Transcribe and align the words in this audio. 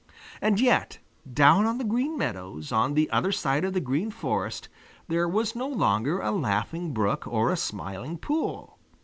And 0.41 0.59
yet 0.59 0.97
down 1.31 1.67
on 1.67 1.77
the 1.77 1.83
Green 1.83 2.17
Meadows 2.17 2.71
on 2.71 2.95
the 2.95 3.07
other 3.11 3.31
side 3.31 3.63
of 3.63 3.73
the 3.73 3.79
Green 3.79 4.09
Forest 4.09 4.67
there 5.07 5.29
was 5.29 5.55
no 5.55 5.67
longer 5.67 6.19
a 6.21 6.31
Laughing 6.31 6.91
Brook 6.91 7.27
or 7.27 7.51
a 7.51 7.55
Smiling 7.55 8.17
Pool. 8.17 8.79